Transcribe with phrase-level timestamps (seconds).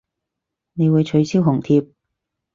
[0.73, 1.85] 你會取消紅帖